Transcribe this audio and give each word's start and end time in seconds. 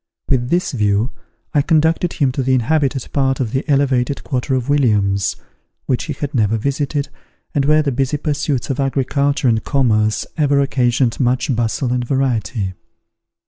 With 0.29 0.49
this 0.49 0.71
view, 0.71 1.11
I 1.53 1.61
conducted 1.61 2.13
him 2.13 2.31
to 2.31 2.41
the 2.41 2.55
inhabited 2.55 3.07
part 3.13 3.39
of 3.39 3.51
the 3.51 3.63
elevated 3.69 4.23
quarter 4.23 4.55
of 4.55 4.67
Williams, 4.67 5.35
which 5.85 6.05
he 6.05 6.13
had 6.13 6.33
never 6.33 6.57
visited, 6.57 7.09
and 7.53 7.65
where 7.65 7.83
the 7.83 7.91
busy 7.91 8.17
pursuits 8.17 8.71
of 8.71 8.79
agriculture 8.79 9.47
and 9.47 9.63
commerce 9.63 10.25
ever 10.37 10.59
occasioned 10.59 11.19
much 11.19 11.55
bustle 11.55 11.93
and 11.93 12.03
variety. 12.03 12.73